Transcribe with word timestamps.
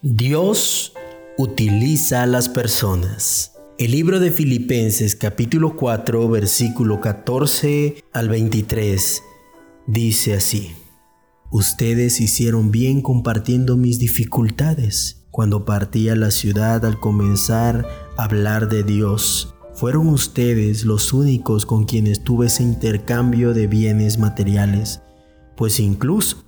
Dios 0.00 0.92
utiliza 1.38 2.22
a 2.22 2.26
las 2.26 2.48
personas. 2.48 3.54
El 3.78 3.90
libro 3.90 4.20
de 4.20 4.30
Filipenses 4.30 5.16
capítulo 5.16 5.74
4 5.74 6.28
versículo 6.28 7.00
14 7.00 8.04
al 8.12 8.28
23 8.28 9.22
dice 9.88 10.34
así. 10.34 10.70
Ustedes 11.50 12.20
hicieron 12.20 12.70
bien 12.70 13.02
compartiendo 13.02 13.76
mis 13.76 13.98
dificultades. 13.98 15.26
Cuando 15.32 15.64
partí 15.64 16.08
a 16.10 16.14
la 16.14 16.30
ciudad 16.30 16.84
al 16.84 17.00
comenzar 17.00 17.84
a 18.16 18.22
hablar 18.22 18.68
de 18.68 18.84
Dios, 18.84 19.56
fueron 19.74 20.10
ustedes 20.10 20.84
los 20.84 21.12
únicos 21.12 21.66
con 21.66 21.86
quienes 21.86 22.22
tuve 22.22 22.46
ese 22.46 22.62
intercambio 22.62 23.52
de 23.52 23.66
bienes 23.66 24.16
materiales, 24.16 25.00
pues 25.56 25.80
incluso 25.80 26.47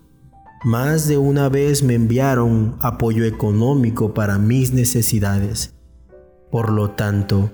más 0.64 1.08
de 1.08 1.16
una 1.16 1.48
vez 1.48 1.82
me 1.82 1.94
enviaron 1.94 2.76
apoyo 2.80 3.24
económico 3.24 4.12
para 4.12 4.38
mis 4.38 4.72
necesidades. 4.72 5.74
Por 6.50 6.70
lo 6.70 6.90
tanto, 6.90 7.50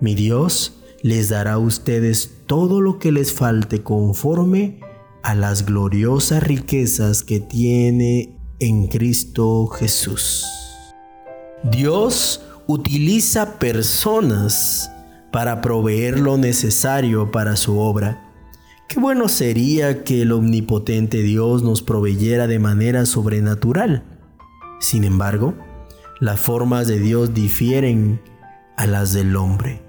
mi 0.00 0.14
Dios 0.14 0.80
les 1.02 1.28
dará 1.28 1.54
a 1.54 1.58
ustedes 1.58 2.30
todo 2.46 2.80
lo 2.80 2.98
que 2.98 3.12
les 3.12 3.32
falte 3.32 3.82
conforme 3.82 4.80
a 5.22 5.34
las 5.34 5.64
gloriosas 5.64 6.42
riquezas 6.42 7.22
que 7.22 7.40
tiene 7.40 8.36
en 8.58 8.88
Cristo 8.88 9.66
Jesús. 9.68 10.46
Dios 11.62 12.42
utiliza 12.66 13.58
personas 13.58 14.90
para 15.30 15.60
proveer 15.60 16.18
lo 16.18 16.36
necesario 16.36 17.30
para 17.30 17.56
su 17.56 17.78
obra. 17.78 18.29
Qué 18.90 18.98
bueno 18.98 19.28
sería 19.28 20.02
que 20.02 20.22
el 20.22 20.32
omnipotente 20.32 21.22
Dios 21.22 21.62
nos 21.62 21.80
proveyera 21.80 22.48
de 22.48 22.58
manera 22.58 23.06
sobrenatural. 23.06 24.02
Sin 24.80 25.04
embargo, 25.04 25.54
las 26.18 26.40
formas 26.40 26.88
de 26.88 26.98
Dios 26.98 27.32
difieren 27.32 28.20
a 28.76 28.88
las 28.88 29.12
del 29.12 29.36
hombre. 29.36 29.80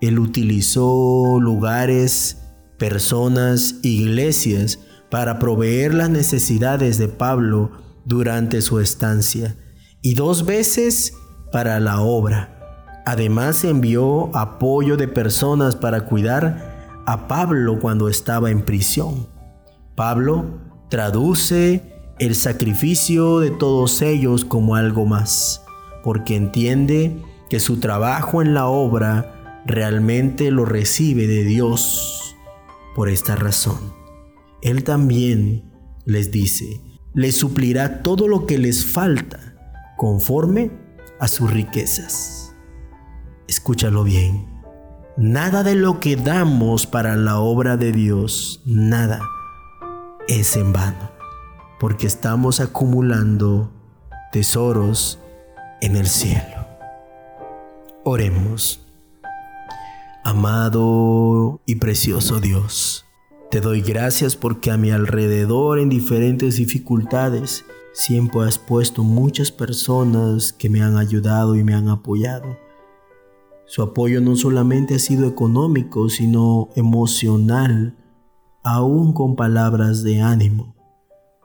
Él 0.00 0.18
utilizó 0.18 1.38
lugares, 1.38 2.38
personas, 2.78 3.74
iglesias 3.82 4.78
para 5.10 5.38
proveer 5.38 5.92
las 5.92 6.08
necesidades 6.08 6.96
de 6.96 7.08
Pablo 7.08 7.72
durante 8.06 8.62
su 8.62 8.80
estancia 8.80 9.54
y 10.00 10.14
dos 10.14 10.46
veces 10.46 11.12
para 11.52 11.78
la 11.78 12.00
obra. 12.00 13.02
Además 13.04 13.64
envió 13.64 14.34
apoyo 14.34 14.96
de 14.96 15.08
personas 15.08 15.76
para 15.76 16.06
cuidar 16.06 16.69
a 17.10 17.26
Pablo 17.26 17.80
cuando 17.80 18.08
estaba 18.08 18.52
en 18.52 18.62
prisión. 18.62 19.26
Pablo 19.96 20.60
traduce 20.88 21.82
el 22.20 22.36
sacrificio 22.36 23.40
de 23.40 23.50
todos 23.50 24.00
ellos 24.00 24.44
como 24.44 24.76
algo 24.76 25.06
más, 25.06 25.64
porque 26.04 26.36
entiende 26.36 27.20
que 27.48 27.58
su 27.58 27.80
trabajo 27.80 28.42
en 28.42 28.54
la 28.54 28.68
obra 28.68 29.64
realmente 29.66 30.52
lo 30.52 30.64
recibe 30.64 31.26
de 31.26 31.42
Dios. 31.42 32.36
Por 32.94 33.08
esta 33.08 33.34
razón, 33.34 33.92
Él 34.62 34.84
también 34.84 35.64
les 36.04 36.30
dice, 36.30 36.80
les 37.12 37.34
suplirá 37.34 38.02
todo 38.02 38.28
lo 38.28 38.46
que 38.46 38.56
les 38.56 38.86
falta 38.86 39.56
conforme 39.96 40.70
a 41.18 41.26
sus 41.26 41.52
riquezas. 41.52 42.54
Escúchalo 43.48 44.04
bien. 44.04 44.59
Nada 45.20 45.62
de 45.62 45.74
lo 45.74 46.00
que 46.00 46.16
damos 46.16 46.86
para 46.86 47.14
la 47.14 47.40
obra 47.40 47.76
de 47.76 47.92
Dios, 47.92 48.62
nada 48.64 49.20
es 50.26 50.56
en 50.56 50.72
vano, 50.72 51.10
porque 51.78 52.06
estamos 52.06 52.58
acumulando 52.58 53.70
tesoros 54.32 55.18
en 55.82 55.96
el 55.96 56.06
cielo. 56.06 56.66
Oremos. 58.02 58.80
Amado 60.24 61.60
y 61.66 61.74
precioso 61.74 62.40
Dios, 62.40 63.04
te 63.50 63.60
doy 63.60 63.82
gracias 63.82 64.36
porque 64.36 64.70
a 64.70 64.78
mi 64.78 64.90
alrededor 64.90 65.80
en 65.80 65.90
diferentes 65.90 66.56
dificultades 66.56 67.66
siempre 67.92 68.40
has 68.48 68.56
puesto 68.56 69.04
muchas 69.04 69.52
personas 69.52 70.54
que 70.54 70.70
me 70.70 70.80
han 70.80 70.96
ayudado 70.96 71.56
y 71.56 71.62
me 71.62 71.74
han 71.74 71.90
apoyado 71.90 72.69
su 73.70 73.82
apoyo 73.82 74.20
no 74.20 74.34
solamente 74.34 74.96
ha 74.96 74.98
sido 74.98 75.28
económico, 75.28 76.08
sino 76.08 76.70
emocional, 76.74 77.96
aún 78.64 79.12
con 79.12 79.36
palabras 79.36 80.02
de 80.02 80.20
ánimo. 80.20 80.74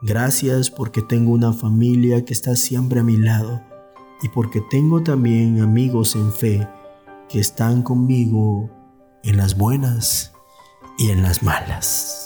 Gracias 0.01 0.71
porque 0.71 1.03
tengo 1.03 1.31
una 1.33 1.53
familia 1.53 2.25
que 2.25 2.33
está 2.33 2.55
siempre 2.55 3.01
a 3.01 3.03
mi 3.03 3.17
lado 3.17 3.61
y 4.23 4.29
porque 4.29 4.59
tengo 4.71 5.03
también 5.03 5.61
amigos 5.61 6.15
en 6.15 6.31
fe 6.31 6.67
que 7.29 7.39
están 7.39 7.83
conmigo 7.83 8.71
en 9.21 9.37
las 9.37 9.55
buenas 9.55 10.33
y 10.97 11.11
en 11.11 11.21
las 11.21 11.43
malas. 11.43 12.24